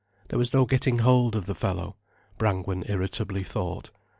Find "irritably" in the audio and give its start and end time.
2.89-3.43